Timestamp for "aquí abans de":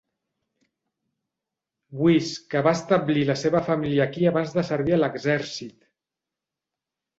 4.11-4.67